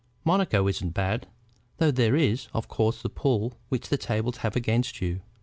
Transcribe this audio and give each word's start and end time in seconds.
"Monaco 0.25 0.67
isn't 0.67 0.95
bad, 0.95 1.27
though 1.77 1.91
there 1.91 2.15
is, 2.15 2.47
of 2.55 2.67
course, 2.67 3.03
the 3.03 3.07
pull 3.07 3.53
which 3.69 3.89
the 3.89 3.99
tables 3.99 4.37
have 4.37 4.55
against 4.55 4.99
you. 4.99 5.21